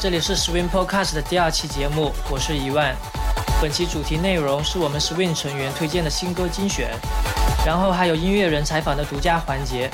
[0.00, 2.96] 这里是 Swing Podcast 的第二期节目，我是一万。
[3.60, 6.88] 本期主题内容是我们 Swing 成员推荐的新歌精选，
[7.66, 9.90] 然后还有音乐人采访的独家环节。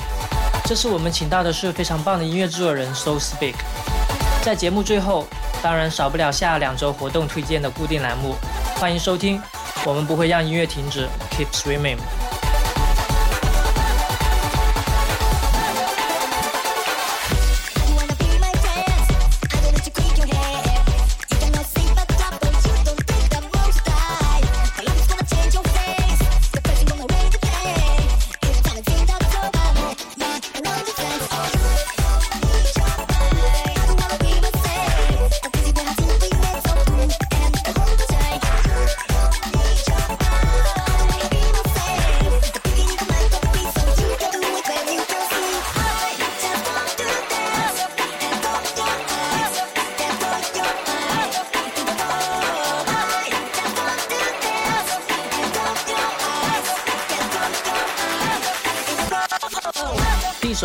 [0.64, 3.56] 这次我们请到的是非常棒的音乐制作人 So Speak。
[4.44, 5.26] 在节目最后，
[5.60, 8.36] 当然少不了下两周活动推荐的固定栏目，
[8.76, 9.42] 欢迎收听。
[9.84, 11.98] 我们不会让音乐停止，Keep Swimming。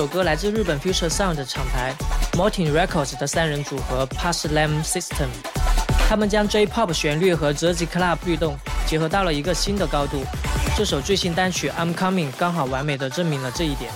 [0.02, 1.94] 首歌来自日本 Future Sound 的厂牌
[2.34, 5.28] Mortin Records 的三人组合 Pass Lam System，
[6.10, 8.58] 他们将 J-Pop 旋律和 Jersey Club 律动
[8.88, 10.24] 结合到了一个新的高度。
[10.76, 13.92] 这首最新单曲 I'm Coming 刚好完美的证明了这一点。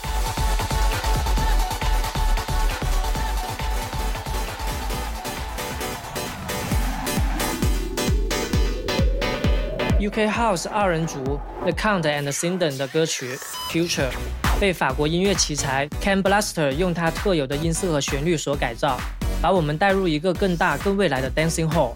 [9.99, 13.39] UK House 二人组 The Count and Sinden 的歌曲
[13.71, 14.11] Future。
[14.59, 18.97] 被法国音乐奇才 Ken Blaster 用他特有的音色和旋律所改造，
[19.41, 21.93] 把我们带入一个更大、更未来的 Dancing Hall。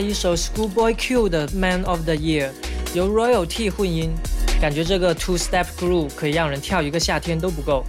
[0.00, 2.50] 一首 Schoolboy Q 的 Man of the Year，
[2.94, 4.12] 由 Royalty 混音，
[4.60, 7.84] 感觉这个 Two Step Groove 可以让人跳一个夏天都不够。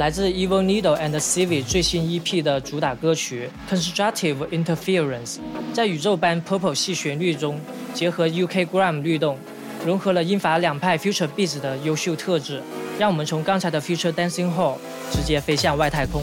[0.00, 5.34] 来自 Evil Needle and Civi 最新 EP 的主打歌曲《Constructive Interference》，
[5.74, 7.60] 在宇宙般 Purple 系旋律中
[7.92, 9.36] 结合 UK Gram 律动，
[9.84, 12.62] 融合了英法两派 Future Beats 的优秀特质，
[12.98, 14.76] 让我们从刚才的 Future Dancing Hall
[15.12, 16.22] 直接飞向外太空。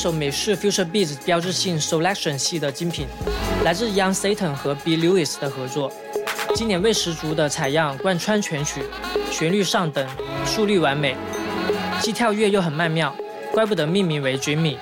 [0.00, 3.06] 首美式 Future Beats 标志性 Selection 系的精品，
[3.62, 5.92] 来自 Young Satan 和 B Lewis 的合作，
[6.54, 8.80] 经典味十足的采样贯穿全曲，
[9.30, 10.08] 旋律上等，
[10.46, 11.14] 速率完美，
[12.00, 13.14] 既跳跃又很曼妙，
[13.52, 14.78] 怪不得命名为 Dreamy。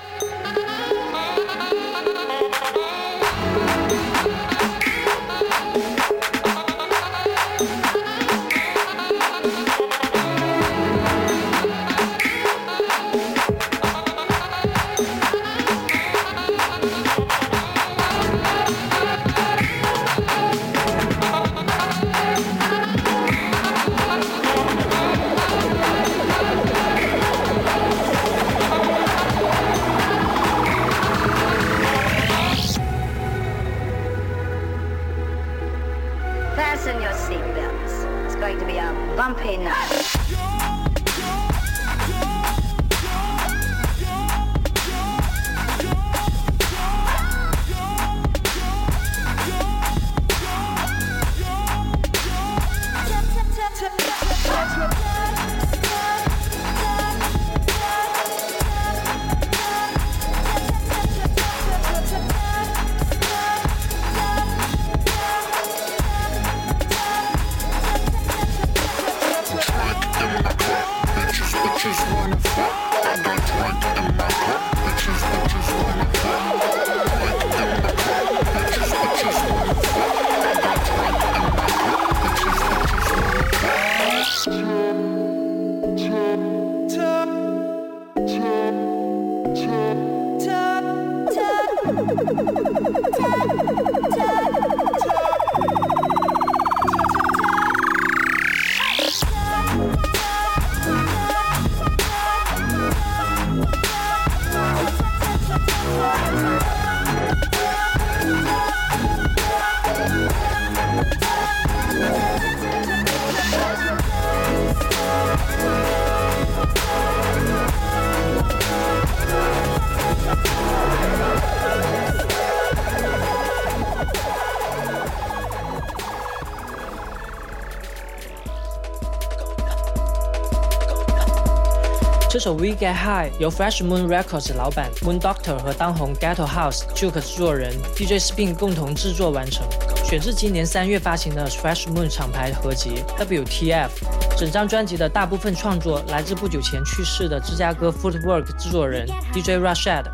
[132.38, 138.12] 这首《We Get High》由 Fresh Moon Records 老板 Moon Doctor 和当红 Ghetto House Juke 制作人 DJ
[138.12, 139.66] Spin 共同制作完成，
[140.04, 143.88] 选自今年三月发行的 Fresh Moon 厂牌合集 WTF。
[144.37, 150.04] 整张专辑的大部分创作来自不久前去世的芝加哥 Footwork 制作人 DJ Rashad。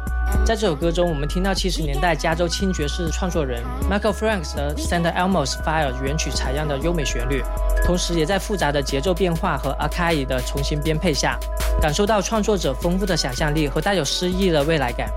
[0.46, 7.44] 在这首歌中，我们听到七十年代加州轻爵士创作人 Michael Franks 的 Santa Elmo's Fire 原曲采样的优美旋律，
[7.84, 11.38] 同时也在复杂的节奏变化和 Akai 的重新编配下。
[11.80, 15.08] 感受到创作者丰富的想象力和带有诗意的未来感。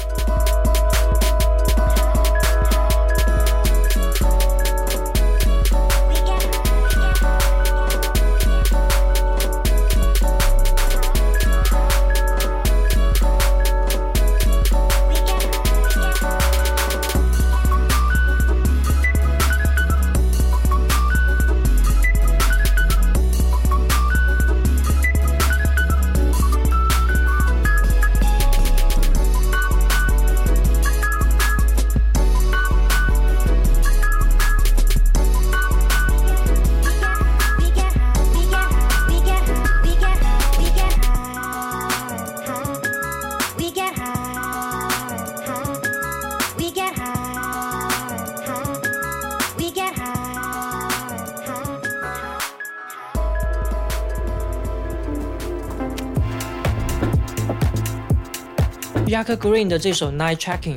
[59.08, 60.76] Yak Green 的这首 Night Tracking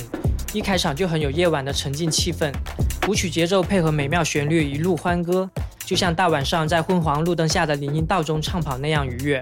[0.53, 2.49] 一开场就很有夜晚的沉浸气氛，
[3.05, 5.49] 舞曲节奏配合美妙旋律，一路欢歌，
[5.85, 9.41] 就像大晚上在昏黄路灯下的林荫道中畅跑那样愉悦。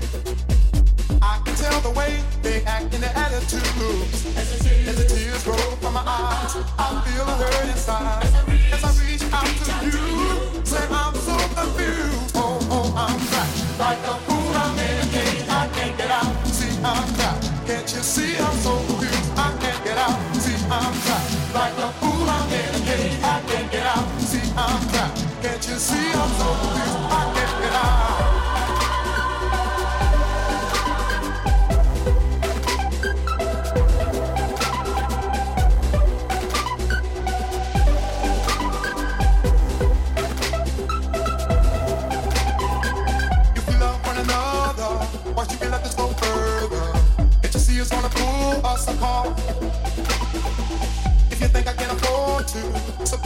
[7.25, 8.40] feel hurt inside.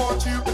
[0.05, 0.44] Support you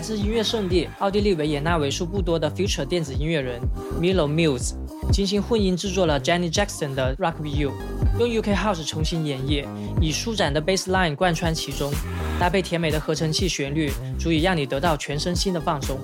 [0.00, 3.60] 来自音乐圣地奥地利维也纳为数不多的 future 电子音乐人
[4.00, 4.72] Milo Muse
[5.12, 7.70] 精心混音制作了 Jenny Jackson 的 Rock with You，
[8.18, 9.66] 用 UK House 重新演绎，
[10.00, 11.92] 以舒展的 bass line 贯穿其中，
[12.38, 15.98] 搭配甜美的合成器旋律，足以让你得到全身心的放松。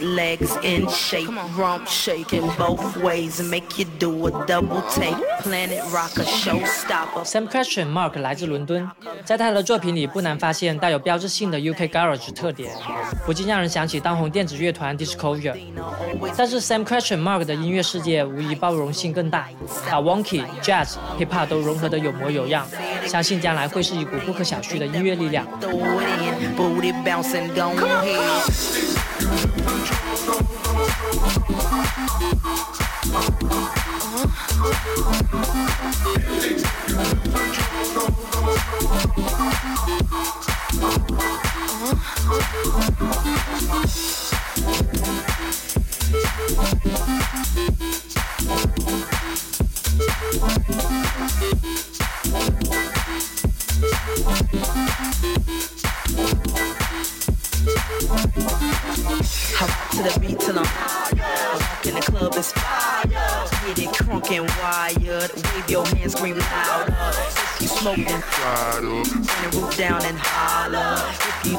[0.00, 5.16] Legs in shape, rump shaking both ways, make you do a double take.
[5.42, 7.24] Planet rocker, showstopper.
[7.24, 8.88] Sam Question Mark 来自伦敦，
[9.24, 12.70] 在他的作品里不难发现带有标志性的 UK Garage 特点，
[13.24, 15.56] 不禁让人想起当红电子乐团 Disclosure。
[16.36, 19.48] 但是 Sam Question Mark 的音乐世界无疑包容性更大，
[19.90, 22.66] 把 Wonky、Jazz、Hip Hop 都融合得有模有样，
[23.06, 25.46] 相信将来会是一股不可小觑的音乐力量。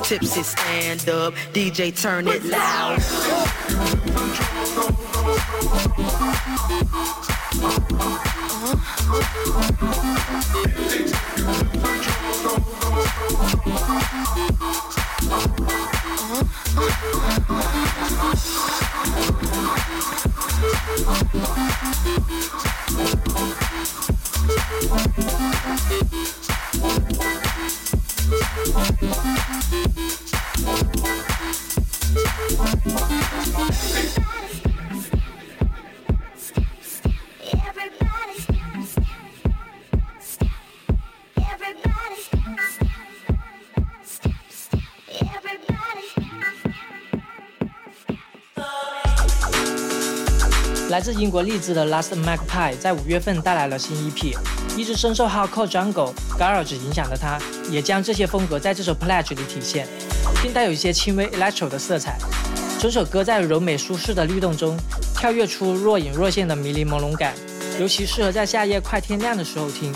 [0.10, 1.36] Tipsy, stand up.
[1.54, 3.00] DJ, turn it loud.
[51.00, 54.36] 来自英国利兹的 Last Magpie 在五月份带来了新 EP，
[54.76, 57.40] 一直深受 Hardcore Jungle、Garage 影响的他，
[57.72, 59.88] 也将这些风格在这首 Pledge 里体现，
[60.44, 62.18] 并带有一些轻微 Electro 的色彩。
[62.82, 64.78] 整首歌在柔美舒适的律动中，
[65.16, 67.34] 跳跃出若隐若现的迷离朦胧感，
[67.80, 69.94] 尤其适合在夏夜快天亮的时候听。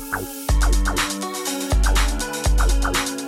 [0.00, 0.24] Thank
[3.10, 3.19] you.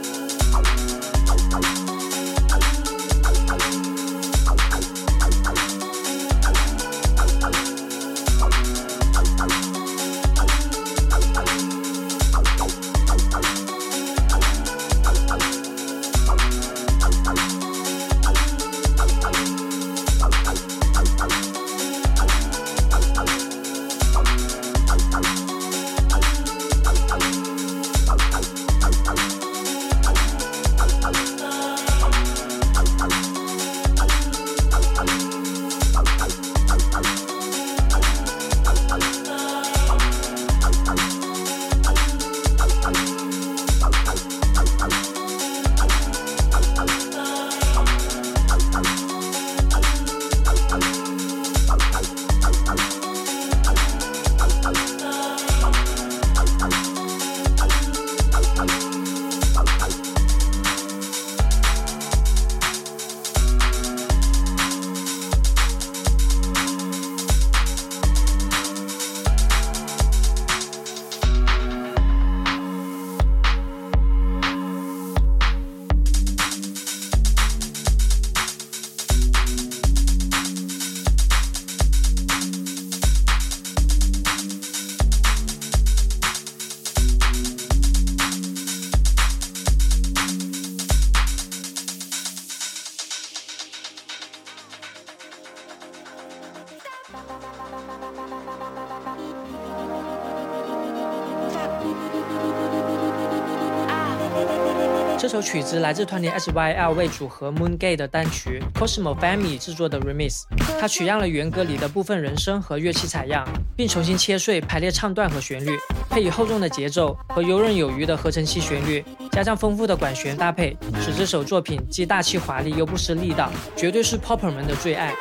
[105.23, 110.43] 这首曲子来自团体 SYL 为组合 Moon Gate 的单曲 Cosmo Family 制作的 remix，
[110.81, 115.79] 它取样了原歌里的部分人声和乐器采样，并重新切碎排列唱段和旋律，
[116.11, 125.15] 配以厚重的节奏和游刃有余的合成器旋律，加上丰富的管弦搭配，使这首作品既大气华丽又不失力道，绝对是 Popper 们的最爱。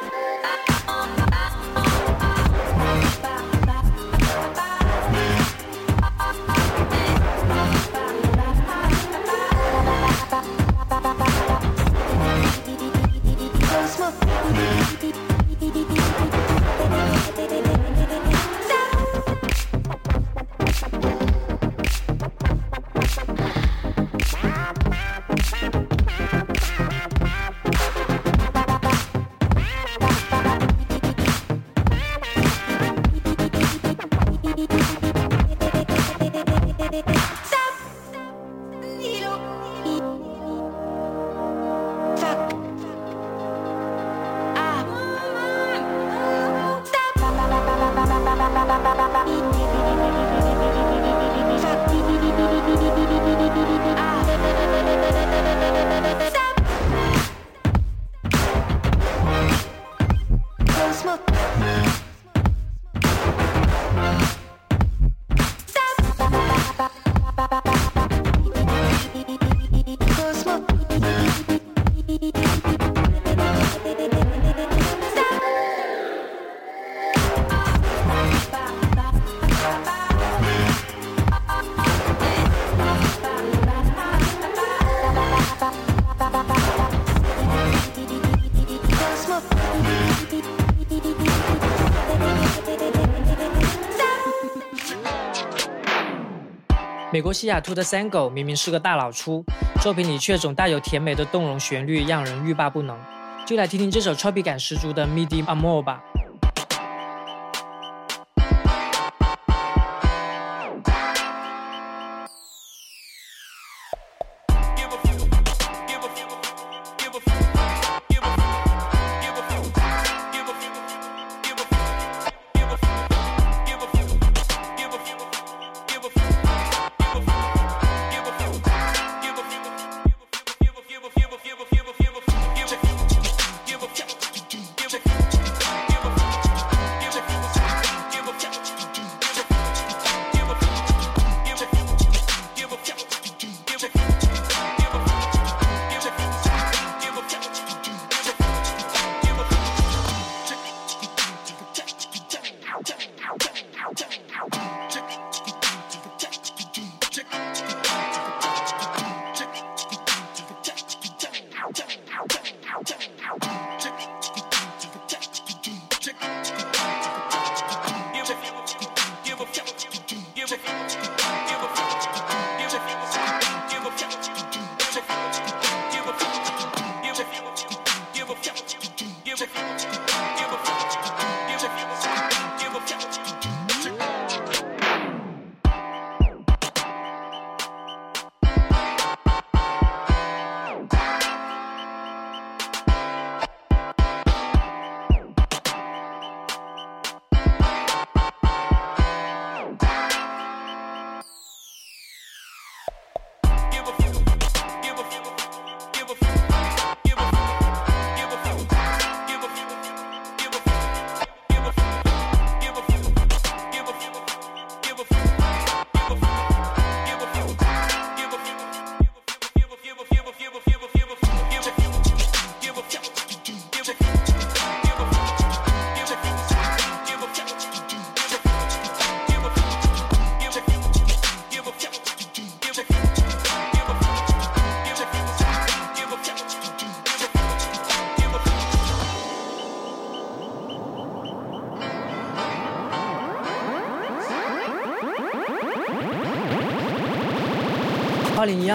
[97.22, 99.46] 美国西雅图的 Sango 明明是个大老粗，
[99.80, 102.98] 作品里却总带有甜美的动容旋律，让人欲罢不能。
[103.46, 106.02] 就来听听这首超比感十足的 Midi Amor 吧。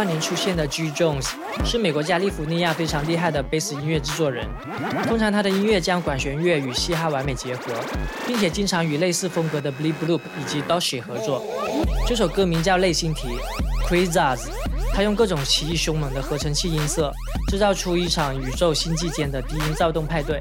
[0.07, 1.31] 年出现的 G Jones
[1.65, 4.47] 是美国加利福尼亚非常厉害的贝斯音乐制作人。
[5.07, 7.73] 通常他的音乐将管弦乐与嘻哈完美结合，
[8.27, 11.43] 并且经常与类似风格的 Bleep Bloop 以及 Doshi 合作。
[12.07, 13.29] 这首歌名叫《类星题》
[13.89, 14.49] ，Crazaz。
[14.95, 17.13] 他用各种奇异凶猛的合成器音色，
[17.51, 20.41] 制造出一场宇宙星际间的低音躁动派对。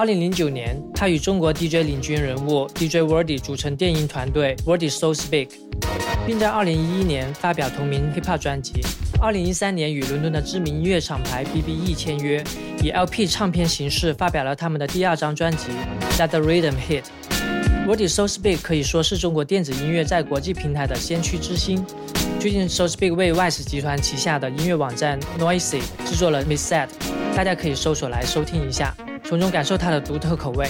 [0.00, 5.50] 2009年，他与中国 DJ 领军人物 DJ Wordy 组成电音团队 Wordy So Speak，
[6.26, 8.80] 并在2011年发表同名 Hip Hop 专辑。
[9.20, 12.42] 2013年与伦敦的知名音乐厂牌 BBE 签约，
[12.82, 15.66] 以 LP 唱片形式发表了他们的第二张专辑
[16.18, 17.02] 《That the Rhythm Hit》。
[17.86, 21.84] Wordy So Speak 可以说是中国电子音乐在国际平台的先驱之星。
[22.40, 26.88] 最近，So Speak 为 Wise 集团旗下的音乐网站 Noisy 制作了 Miss Set，
[27.36, 28.96] 大家可以搜索来收听一下，
[29.30, 30.66] 从中感受它的独特口味。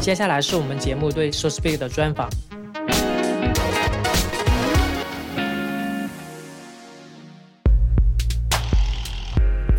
[0.00, 2.28] 接下来是我们节目对 So Speak 的专访。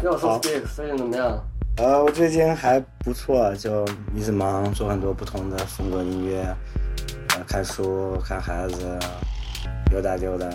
[0.01, 1.45] 要说 Speak 最近怎么样？
[1.75, 6.55] 呃，我最近还不错，就一直忙做很多不同的风格音乐，
[7.35, 8.97] 呃，看书、看孩子，
[9.91, 10.47] 溜达溜达，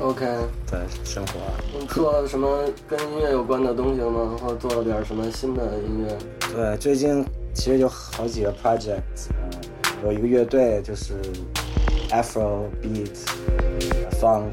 [0.00, 0.24] OK，
[0.70, 1.32] 对，生活。
[1.76, 4.36] 你做什么跟音乐有关的东西了吗？
[4.40, 6.16] 或者做了点什么新的音乐？
[6.54, 9.02] 对，最近其实有好几个 project，
[9.42, 9.50] 嗯、
[10.04, 11.14] 有一个乐队就是
[12.10, 13.10] Afro beat、
[14.20, 14.52] funk，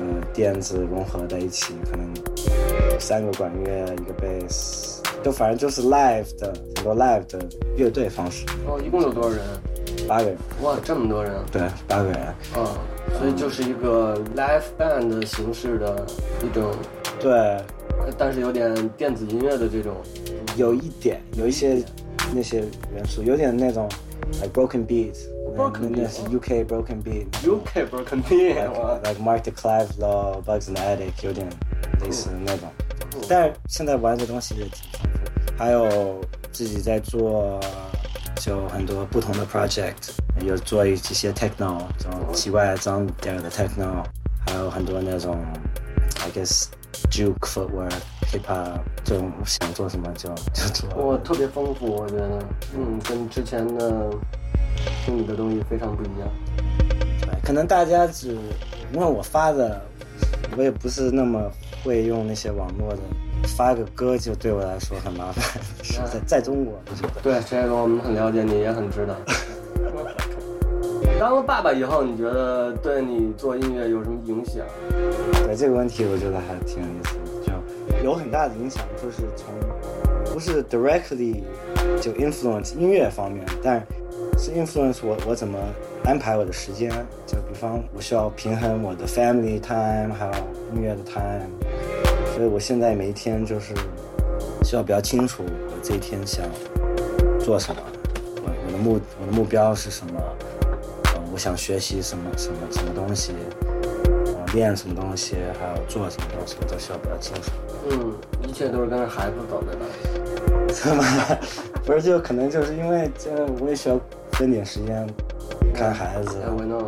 [0.00, 2.12] 嗯、电子融合在一起，可能
[2.92, 7.38] 有三个管乐，一个 bass，就反正就是 live 的很多 live 的
[7.76, 9.40] 乐队方式，哦，一共有多少人？
[10.10, 12.16] 八个人，哇，这么多人对，八个人，
[12.52, 12.74] 啊！
[13.16, 16.04] 所以就是一个 live band 形式的
[16.42, 16.68] 一种，
[17.20, 19.94] 对，呃但是有点电子音乐的这种。
[20.56, 21.80] 有一点有一些
[22.34, 22.58] 那些
[22.92, 23.88] 元素，有点那种
[24.42, 25.20] like broken beats
[25.56, 27.26] Broken 那那 beat，是 UK broken beat。
[27.44, 31.46] UK Broken Beat，哇 like Mark the Clive Law、Bugs in the Attic 有点
[32.02, 32.68] 类似那种，
[33.28, 36.20] 但是现在玩的东西也挺丰富，还有
[36.50, 37.60] 自己在做
[38.40, 44.02] 就很多不同的 project，有做一些 techno 这种奇怪脏点的 techno，
[44.46, 45.36] 还有很多那种
[46.24, 46.64] I guess
[47.10, 47.92] juke footwork、
[48.32, 50.88] hip hop 这种想做什么就就做。
[50.96, 52.42] 我特别丰富，我觉得，
[52.74, 54.08] 嗯，跟之前的
[55.04, 56.28] 听你的东西非常不一样。
[57.20, 58.28] 对，可能大家只
[58.94, 59.82] 因为我发的，
[60.56, 61.50] 我也不是那么
[61.84, 63.02] 会用那些网络的，
[63.46, 65.62] 发个歌就对我来说很麻烦。
[65.82, 66.78] 是在在中国，
[67.22, 69.14] 对，这个我们很了解，你也很知道。
[71.18, 74.64] 当了爸爸以后，你觉得对你做音乐有什么影响？
[75.44, 79.52] 对这个问题，我觉得还挺有意思的，就有很大的影响，就是从
[80.32, 81.42] 不是 directly
[82.00, 83.84] 就 influence 音乐方面，但
[84.38, 85.58] 是 influence 我我怎么
[86.04, 86.90] 安排我的时间，
[87.26, 90.32] 就比方我需要平衡我的 family time 还有
[90.74, 91.50] 音乐的 time，
[92.40, 93.74] 所以我现在每一天就是
[94.64, 96.42] 需要比较清楚我这一天想
[97.38, 97.82] 做什么，
[98.36, 100.18] 我我的目我的目标是什么，
[101.14, 103.34] 呃，我想学习什么什么什么东西，
[104.24, 107.50] 呃，练什么东西，还有做什么东西，我都需要比较清楚。
[107.90, 108.14] 嗯，
[108.48, 109.84] 一切都是跟着孩子走的吧？
[110.72, 111.04] 怎么？
[111.84, 114.00] 不是，就可能就是因为这，我也需要
[114.32, 115.06] 分点时间
[115.74, 116.86] 看孩子，Yeah, we know.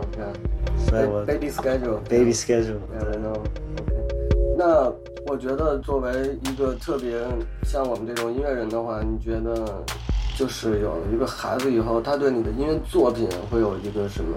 [0.88, 1.26] 所以我.
[1.26, 1.98] Baby schedule.
[2.08, 2.80] baby schedule。
[2.96, 3.36] Yeah, we know.
[4.64, 4.88] 那
[5.26, 7.20] 我觉得作为一个特别
[7.64, 9.84] 像我们这种音乐人的话，你觉得
[10.38, 14.36] 就是有了一个孩子以后，他对你的音乐作品会有一个什么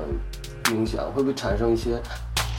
[0.72, 1.12] 影响？
[1.12, 2.02] 会不会产生一些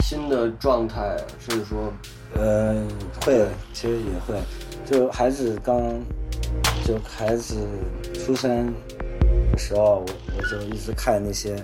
[0.01, 1.17] 新的状态？
[1.39, 1.91] 甚至说，
[2.35, 2.87] 呃，
[3.25, 4.39] 会，其实也会。
[4.85, 5.77] 就孩子刚，
[6.85, 7.53] 就孩子
[8.13, 8.73] 出生
[9.51, 10.05] 的时候，我
[10.37, 11.61] 我就一直看那些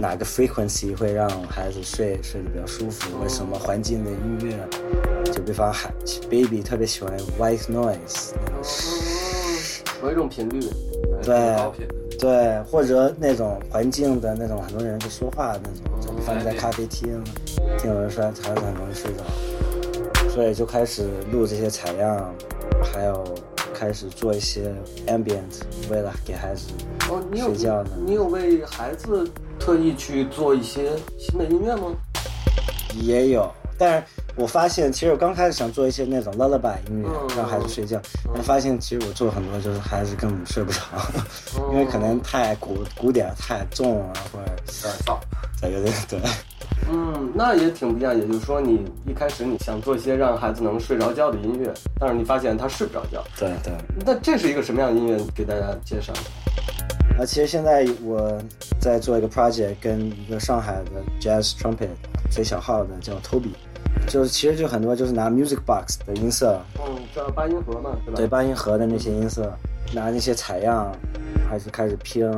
[0.00, 5.92] 哪个 frequency 会让孩子睡睡得比较舒服，为什么环境的音乐，就比方孩
[6.30, 8.62] baby 特别喜欢 white noise 那种
[10.02, 10.60] 有一种频率，
[11.22, 11.56] 对
[12.18, 17.22] 对，或者那种环境的那种很多人在说话的那种，就比方在咖啡厅，
[17.78, 22.34] 听有人说孩子很容易睡着，所以就开始录这些采样，
[22.82, 23.24] 还有
[23.74, 24.74] 开始做一些
[25.06, 26.68] ambient，为了给孩子
[27.10, 27.90] 哦，你有睡觉呢。
[28.04, 29.26] 你有为孩子
[29.58, 31.92] 特意去做一些新的音乐吗？
[33.00, 34.04] 也有，但是
[34.36, 38.00] 我发现其实我刚开始想做一些那种 lullaby 音乐，嗯让孩子睡觉，
[38.34, 40.80] 我发现其实我做很多就是孩子根本睡不着，
[41.72, 45.18] 因为可能太古古典太重了，或者有点燥。
[45.60, 46.20] 对有点对。
[46.88, 48.16] 嗯，那也挺不一样。
[48.16, 53.24] 也就是说，你一开始你想做一些让孩子能睡着觉的音乐，但是你发现他睡不着觉。
[53.38, 53.72] 对对。
[54.04, 55.18] 那这是一个什么样的音乐？
[55.34, 56.12] 给大家介绍。
[57.18, 58.38] 啊，其实现在我
[58.78, 60.90] 在做一个 project，跟一个上海的
[61.20, 61.88] jazz trumpet
[62.30, 63.50] 吹小号的叫 Toby，
[64.06, 68.16] 就是其实就很多就是拿 music box 的音色，嗯，叫八音盒嘛，对吧？
[68.16, 69.50] 对八音盒的那些音色，
[69.92, 70.92] 拿那些采样，
[71.48, 72.30] 还是开始拼，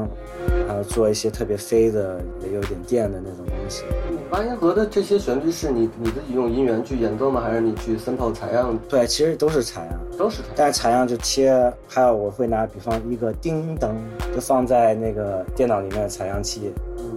[0.66, 3.84] 还有做一些特别飞的，也有点电的那种东西。
[4.10, 7.40] 你八音盒的这些旋律是你你自己用音源去演奏吗？
[7.40, 8.78] 还是你去 sample 采样？
[8.88, 10.54] 对，其实都是采样，都是采样。
[10.56, 13.96] 但是采样就切，还有我会拿，比方一个叮当，
[14.34, 16.72] 就放在那个电脑里面的采样器，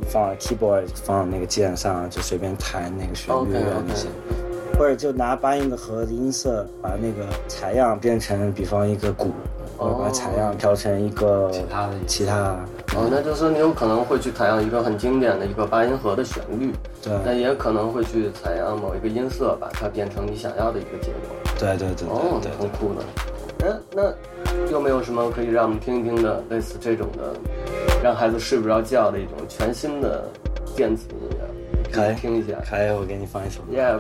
[0.09, 4.07] 放 keyboard 放那个键上，就随便弹那个旋律啊那些。
[4.79, 9.29] 或者就拿八音的盒的音色，把那个采样变成，比方一个鼓，
[9.81, 12.55] 或者把采样调成一个其他的其他。
[12.93, 16.71] 哦，那就是你有可能会去采样一个很经典的一个八音盒的旋律，
[17.01, 21.35] 对，但也可能会去采样某一个音色，把它变成你想要的一个结果。
[21.57, 23.01] 对对对哦，对挺酷的。
[23.65, 27.33] 哎，那有没有什么可以让我们听一听的，类似这种的，
[28.03, 30.23] 让孩子睡不着觉的一种全新的
[30.75, 31.91] 电子音乐？
[31.91, 32.53] 可以听一下。
[32.69, 33.61] 可以，我给你放一首。
[33.71, 33.99] Yeah,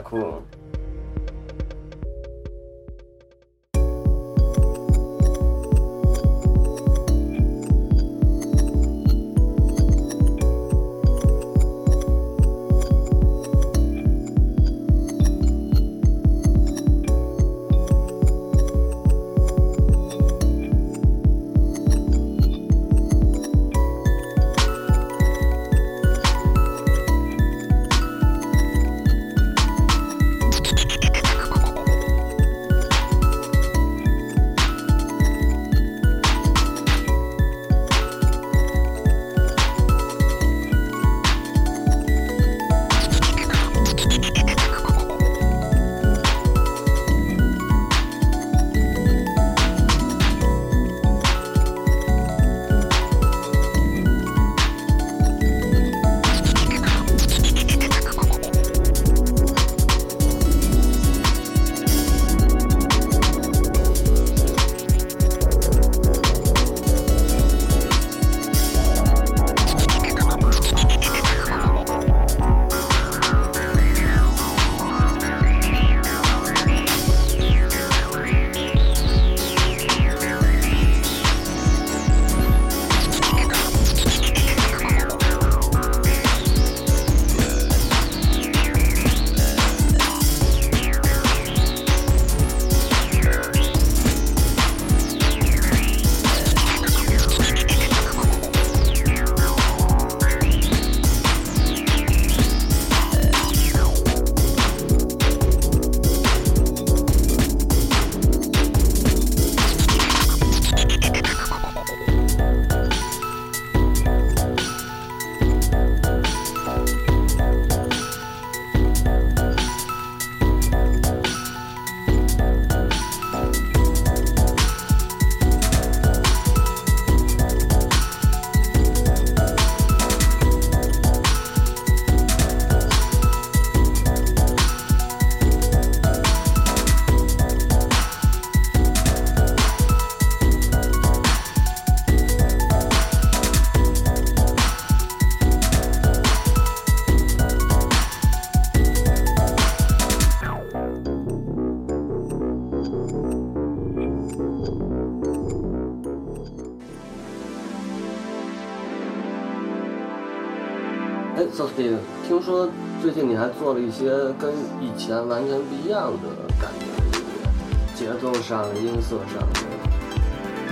[163.21, 164.09] 你还做了一些
[164.39, 166.27] 跟以前完全不一样的
[166.59, 169.59] 感觉的音乐，节奏上、音色上的。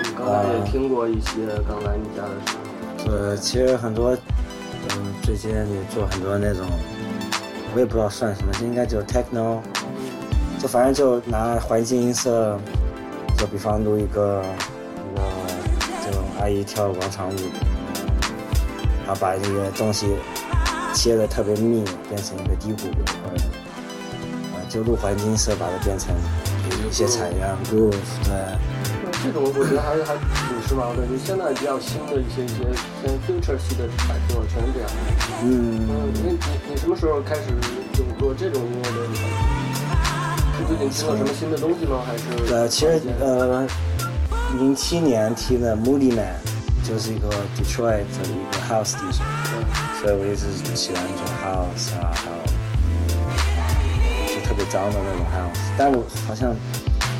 [0.03, 3.11] 你刚才也听过一些，刚来你家的时候。
[3.11, 4.17] 呃，其实很多，
[4.89, 6.65] 嗯，最近也做很多那种，
[7.73, 9.59] 我也不知道算什么，应该就是 techno，
[10.59, 12.59] 就反正就拿环境音色，
[13.37, 14.43] 就比方录一个
[15.15, 15.27] 那个
[16.03, 17.35] 这种阿姨跳广场舞，
[19.05, 20.07] 然后把这个东西
[20.93, 22.89] 切的特别密，变成一个低鼓，
[23.23, 23.43] 或者
[24.53, 26.15] 啊就录环境色，把它变成
[26.87, 27.91] 一些采样 groove，
[28.23, 28.33] 对。
[29.21, 32.63] 这种我觉得还是还挺时髦的，就现在比较新的一些一些
[33.01, 34.95] 偏 future 系的摆设全是这样的。
[35.43, 36.37] 嗯，嗯，你你
[36.69, 37.41] 你什么时候开始
[37.97, 38.97] 有做这种音乐的？
[40.57, 42.01] 你最近听了什么新的东西吗？
[42.07, 42.53] 还是？
[42.53, 43.67] 呃，其实呃，
[44.57, 46.35] 零七年听的 Moody Man
[46.87, 47.27] 就是一个
[47.57, 49.19] Detroit 的一个 House DJ，
[49.99, 52.35] 所以我一直喜欢这种 House 啊，还有
[54.31, 56.55] 就特别脏的那种 house，但我好像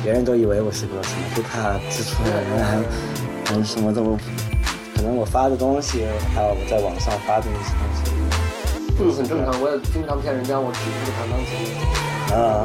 [0.02, 2.80] 别人都以为我是个什么 hip hop 之出的人，还
[3.52, 4.16] 还什么都，
[4.96, 8.00] 可能我发的东西，还有我在网上发的那些东西，
[8.96, 9.52] 嗯，很正常。
[9.60, 11.52] 我也经常骗人家，我只是个弹钢琴。
[12.32, 12.64] 啊、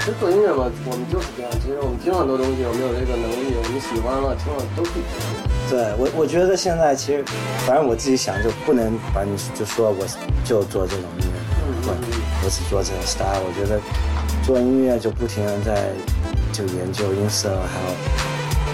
[0.00, 1.50] 其实做音乐嘛，我们就是这样。
[1.62, 5.43] 其实我们听很多东西，我们有这个能力，我们喜欢了，听了都可以。
[5.70, 7.24] 对我，我觉得现在其实，
[7.66, 10.06] 反正我自己想，就不能把你就说我
[10.44, 11.40] 就做这种音乐，
[11.86, 11.96] 我
[12.44, 13.40] 我只做这种 style。
[13.42, 13.80] 我觉得
[14.44, 15.88] 做音乐就不停的在
[16.52, 17.94] 就研究音色，还有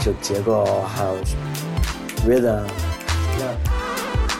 [0.01, 1.14] 就结构，还有
[2.28, 2.64] rhythm。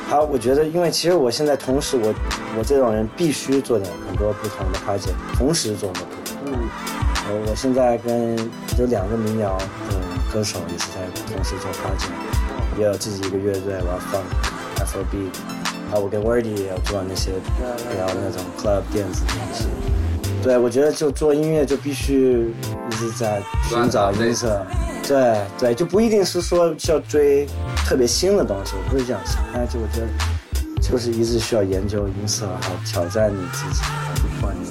[0.09, 2.12] 还有，我觉得，因为其实我现在同时我
[2.59, 6.01] 我这种人必须做点很多不同的 project，同时做的。
[6.46, 6.53] 嗯，
[7.28, 8.36] 我我现在跟
[8.76, 9.64] 有两个民谣的
[10.33, 11.01] 歌手也是在
[11.35, 12.07] 同时做跨界
[12.78, 14.22] 也有自己一个乐队，我要放
[14.87, 15.28] fb
[15.93, 19.66] 啊我跟 Wordy 也有做那些比较那种 club 电子的东西。
[20.43, 22.55] 对，我觉得就做音乐就必须
[22.91, 24.64] 一直在寻找音色，
[25.07, 27.47] 对对，就不一定是说需要追
[27.85, 30.07] 特别新的东西，我不是这样想，但是就我觉得
[30.81, 33.83] 就是一直需要研究音色，然后挑战你自己，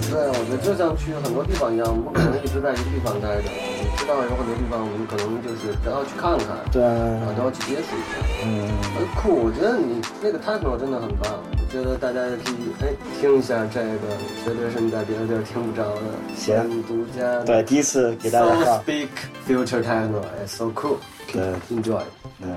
[0.10, 3.49] 对，我觉得就像去很多地方一样，不可能一直在一个地方待着。
[4.00, 8.16] 你知道有很多地方，我们可能就是都要去看看，对啊，都要去接触一下。
[8.45, 8.70] 嗯。
[8.95, 12.88] 很酷，我觉得你那个 techno 真的很棒，我觉得大家也可以哎
[13.20, 14.08] 听一下这个，
[14.43, 16.02] 绝对是你在别的地儿听不着的，
[16.36, 17.43] 行独家的。
[17.43, 19.10] 对，第一次给大家 So speak
[19.45, 20.97] future techno, it's so cool.
[21.32, 22.02] 对 Enjoy.
[22.39, 22.50] 对。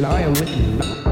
[0.00, 1.09] nói ông biết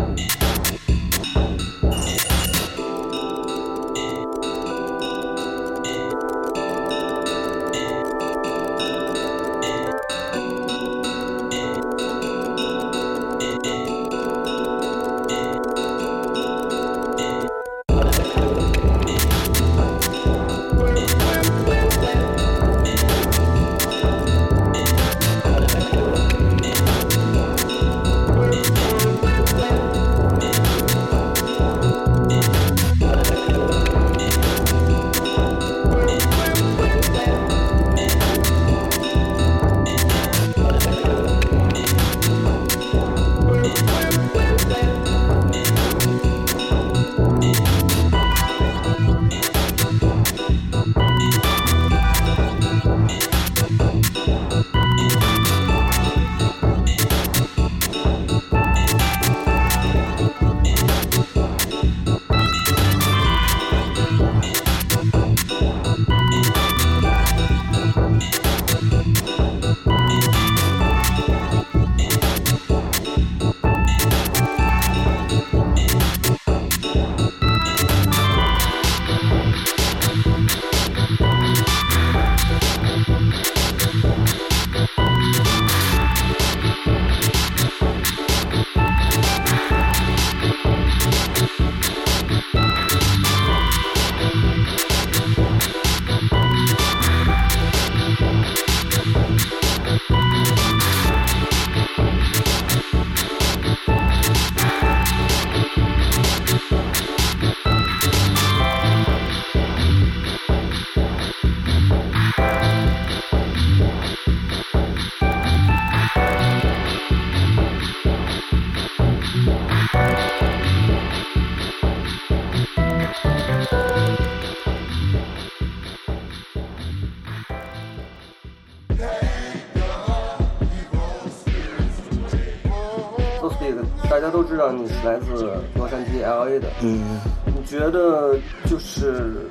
[134.73, 139.47] 你是来自洛杉矶 LA 的，嗯，你觉得就是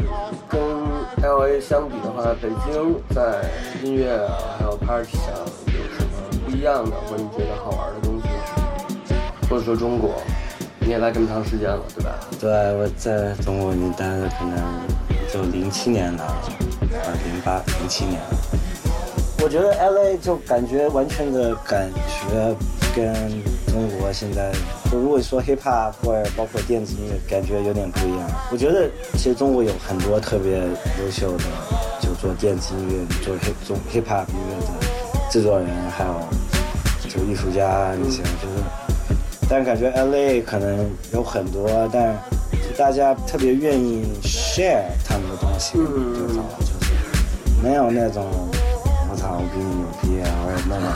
[0.47, 0.59] 跟
[1.21, 3.49] LA 相比的话，北京在
[3.83, 5.27] 音乐啊还有 party 上
[5.67, 9.17] 有什么不一样的，或者你觉得好玩的东西吗？
[9.49, 10.15] 或者说中国，
[10.79, 12.19] 你也来这么长时间了，对吧？
[12.39, 14.57] 对，我在中国已经待了可能
[15.31, 18.37] 就零七年了，啊，零八零七年了。
[19.43, 22.55] 我觉得 L A 就感觉完全的感觉
[22.95, 23.13] 跟
[23.77, 24.51] 中国现在，
[24.91, 28.27] 就如果说 hip hop 或者包括电子音乐，感觉有点不一样。
[28.51, 30.53] 我觉得其实中国有很多特别
[30.99, 31.43] 优秀的，
[32.01, 33.35] 就做电子音乐、做
[33.93, 34.73] hip hop 音乐的
[35.29, 36.13] 制作人，还有
[37.07, 38.63] 就艺术家那些，我觉得。
[39.47, 42.13] 但感觉 L A 可能有很多，但
[42.51, 46.15] 是大家特别愿意 share 他们的东西，嗯？
[46.15, 46.39] 就是
[47.61, 48.25] 没有那种
[49.11, 50.87] 我操我比你牛逼啊，我也那种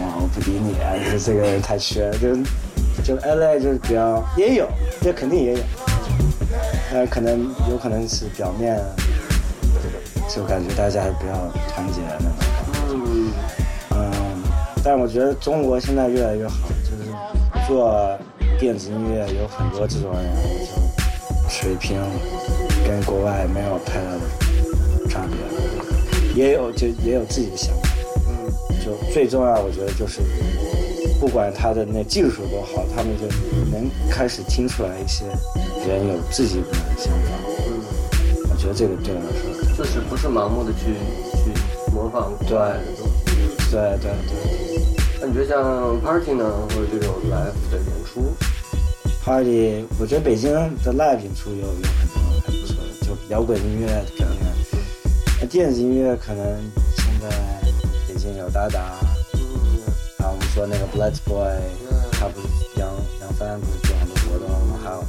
[0.00, 2.34] 哇我不理你啊，就是这个人太缺，就
[3.02, 4.68] 就 L A 就是比较也有，
[5.00, 5.58] 这肯定也有，
[6.92, 7.40] 但可能
[7.70, 8.80] 有可能是表面，
[10.28, 11.32] 就感觉大家还比较
[11.68, 12.48] 团结那种感
[12.88, 12.94] 觉。
[13.94, 14.42] 嗯，
[14.82, 17.10] 但我觉得中国现在越来越好，就是
[17.68, 18.18] 做
[18.58, 20.24] 电子音乐有很多这种人，
[21.44, 22.00] 就水平
[22.86, 27.88] 跟国外没有太大的差别，也有就也有自己的想法。
[28.84, 30.20] 嗯，就最重要，我觉得就是
[31.20, 33.26] 不管他的那技术多好，他们就
[33.70, 35.24] 能开始听出来一些
[35.86, 37.30] 人有自己的想法。
[37.66, 37.80] 嗯，
[38.50, 39.62] 我觉得这个对我来说。
[39.74, 40.92] 就是不是盲目的去
[41.32, 41.50] 去
[41.94, 43.12] 模仿国外的东西。
[43.70, 44.36] 对对对
[45.18, 48.20] 那你觉得像 party 呢，或者这种 live 的演出
[49.24, 54.40] ，，party，我觉得北京的 live 演出有有很多还不错的，就摇滚音乐的表演。
[55.40, 56.44] 那电子音乐可能
[58.42, 58.98] 有达达，
[59.34, 59.40] 嗯，
[60.18, 61.60] 还有我们说那个 Blood Boy，
[62.12, 62.88] 他不是杨
[63.20, 64.48] 杨帆不是做很多活动，
[64.82, 65.04] 还有，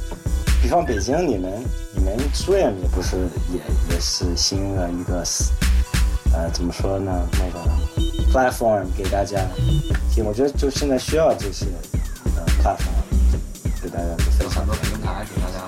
[0.62, 1.52] 比方北京你们
[1.94, 3.60] 你们 Swim 也不是也
[3.90, 5.24] 也是新的一个，
[6.32, 7.26] 呃怎么说呢？
[7.32, 7.58] 那个
[8.32, 9.40] platform 给大家
[10.12, 11.66] 听，我觉得就现在需要这些
[12.36, 13.02] 呃 platform
[13.82, 14.60] 给大家分享。
[14.60, 14.66] 很。
[14.66, 15.66] 多平台给大家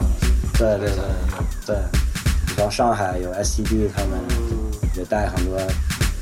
[0.56, 1.04] 对对对
[1.66, 1.76] 对，
[2.46, 4.18] 比方上海有 S T D 他们
[4.96, 5.58] 也带很多，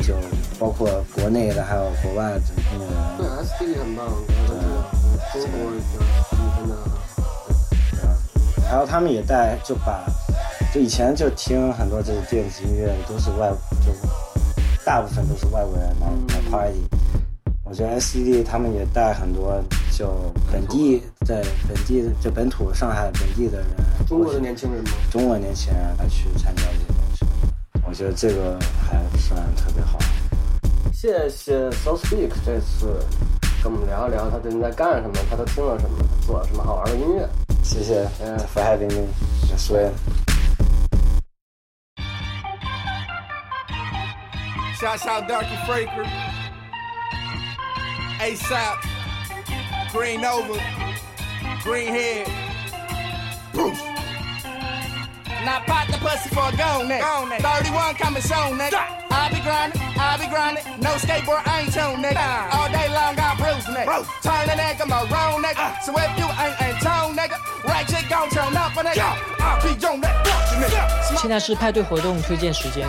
[0.01, 0.15] 就
[0.59, 2.87] 包括国内的还有国外的音乐
[3.19, 3.27] 对。
[3.27, 4.57] ，SDD 很棒，我觉得
[5.33, 5.77] 中国就
[6.57, 6.73] 真的
[8.71, 10.05] 然后他们也带，就把
[10.73, 13.51] 就以前就听很多这个电子音乐都是外，
[13.85, 13.93] 就
[14.85, 16.81] 大部分都是外国人来来 party。
[17.65, 19.63] 我觉得 SCD 他们也带很多
[19.97, 23.67] 就本地在本地就本土上海本地的人，
[24.07, 24.91] 中国的年轻人吗？
[25.11, 26.63] 中国年轻人来去参加
[27.95, 28.59] 我觉得这个
[28.91, 29.97] 还算特别好。
[30.93, 32.99] 谢谢 So Speak 这次
[33.63, 37.29] 跟我们聊一聊他最近在干什么，他都听了什么，他做了什么好玩的音乐。
[37.63, 39.07] 谢谢嗯 for having me，
[39.57, 39.87] 所以
[44.81, 46.05] Shouts out Darky Fraker.
[48.19, 48.83] ASAP.
[49.93, 50.59] Green Nova.
[51.63, 52.27] Greenhead.
[53.53, 53.94] Bruce.
[55.45, 57.05] Now pop the pussy for a go nigga.
[57.41, 58.81] 31 coming soon, nigga.
[59.11, 60.65] I be grinding, I be grinding.
[60.81, 62.51] No skateboard, I ain't tuned, nigga.
[62.51, 64.05] All day long, I bruise, nigga.
[64.23, 65.81] Turn the nigga maroon, nigga.
[65.85, 69.05] So if you ain't in tone, nigga, right chick gon' turn up, nigga.
[69.39, 70.25] I be on that
[71.21, 72.89] 现在是派对活动推荐时间。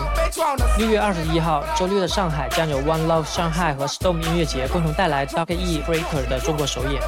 [0.78, 7.02] 六月二十一号，周六的上海将有 One Love 上海和 Storm 音乐节共同带来 Dark E Breaker 的中国首演。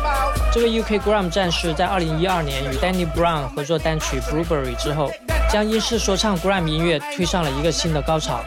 [0.53, 5.11] 这位 UK Gram 战士在二零一二年与 Danny Brown 合作单曲 Blueberry 之后，
[5.51, 8.45] 将英式说唱 Gram 音乐推上了一个新的高潮。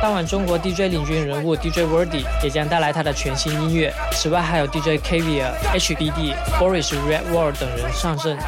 [0.00, 3.92] 当晚，中国 DJ 领军人物 DJ Wordy 也将带来他的全新音乐。
[4.12, 8.38] 此外，还有 DJ Kavia、HBD、Boris Red World 等人上阵。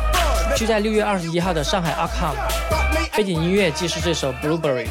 [0.57, 2.37] 就在六月二十一号的上海 Arkham，
[3.17, 4.87] 背景音乐既是这首 Blueberry。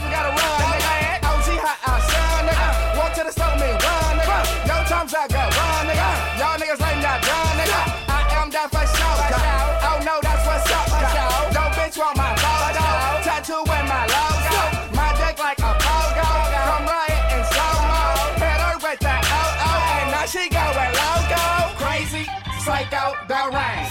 [23.10, 23.86] Psycho, the rain.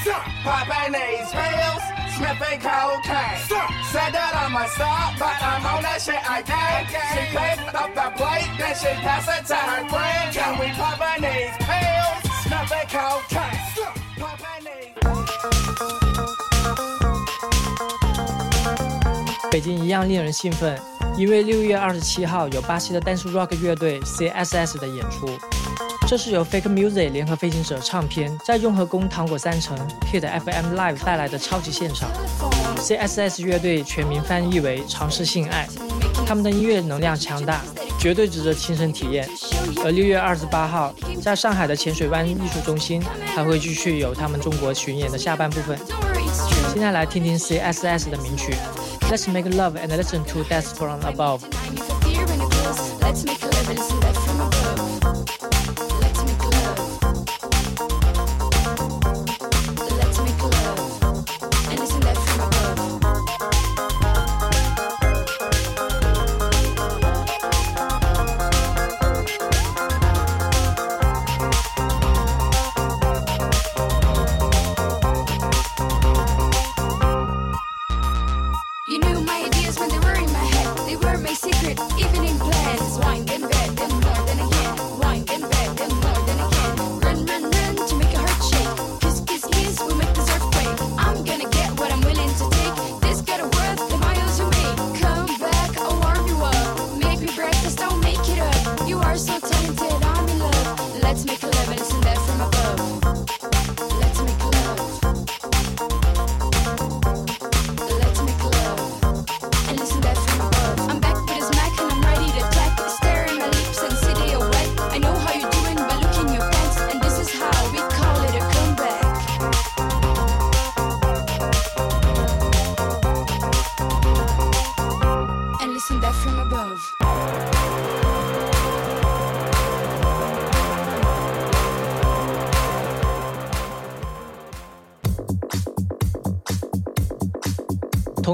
[0.45, 1.83] Popping these pills,
[2.16, 3.39] sniffing cocaine.
[3.91, 6.87] Said that I'm a star, but I'm on that shit again.
[7.12, 10.37] She picked up the plate, then she passed it to her friend.
[10.37, 13.59] And we popping these pills, sniffing cocaine.
[14.19, 14.95] Popping these.
[19.51, 20.79] 北京一样令人兴奋，
[21.16, 25.27] 因为六月二十七号有巴西的 dance rock 乐队 CSS 的演出。
[26.09, 29.76] 这是由 Fake Music 联合飞行者唱片在雍和宫糖果三层
[30.11, 32.09] Hit FM Live 带来的超级现场。
[32.78, 35.68] CSS 乐队全名翻译为尝试性爱，
[36.26, 37.61] 他们的音乐能量强大，
[38.00, 39.28] 绝对值得亲身体验。
[39.84, 43.02] 而六月二十八号，在上海的浅水湾艺术中心
[43.34, 45.78] 还会继续有他们中国巡演的下半部分。
[46.72, 48.54] 现在来听听 CSS 的名曲
[49.12, 51.40] 《Let's Make Love and Listen to Death from Above》。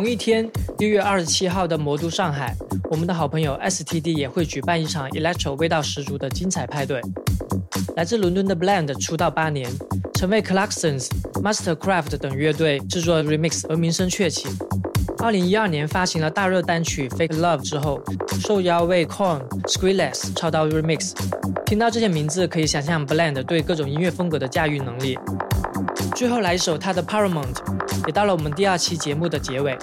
[0.04, 0.46] 同一天，
[0.80, 2.54] 六月二十七号的魔都上海，
[2.90, 7.00] 我们的好朋友 STD 也会举办一场 electro 味道十足的精彩派对。
[7.96, 9.66] 来自伦敦的 Blend 出道八年，
[10.16, 11.08] 曾为 Clarksons、
[11.42, 14.46] Mastercraft 等乐队制作 remix 而名声鹊起。
[15.22, 17.98] 二零一二年发行了大热单曲《Fake Love》之后，
[18.42, 21.14] 受邀为 Korn、Skrillex 操刀 remix。
[21.64, 25.18] 听到这些名字，可以想象 Blend 对各种音乐风格的驾驭能力。
[26.14, 29.76] 最后来一首他的 Paramount，也到了我们第二期节目的结尾。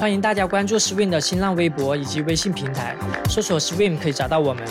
[0.00, 2.96] 欢迎大家关注 Swim 的新浪微博以及微信平台，
[3.30, 4.62] 搜索 Swim 可以找到我们。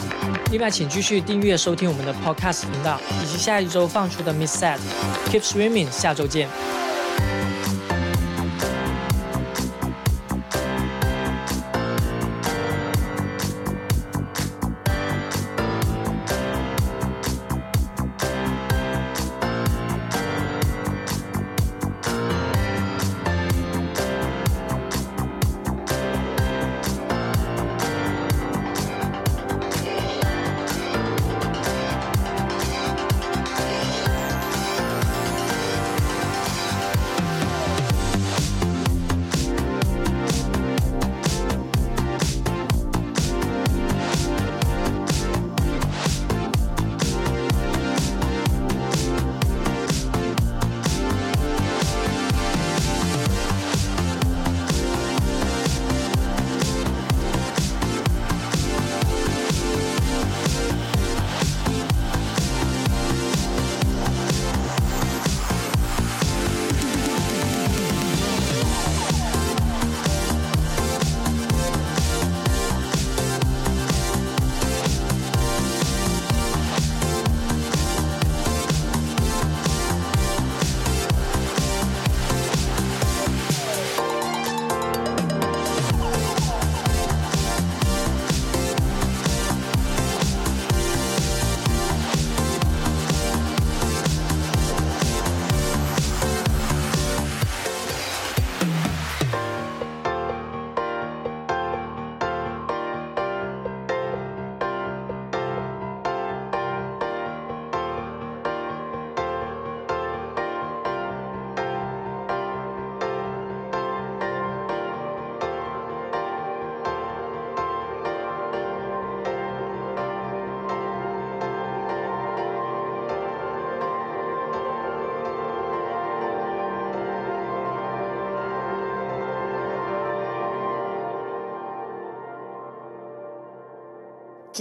[0.51, 4.77] 另外，请继续订阅收听我们的 Podcast 频道，以及下一周放出的 Miss Set。
[5.31, 6.47] Keep Swimming，下周见。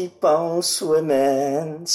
[0.02, 1.86] Keep on swimming.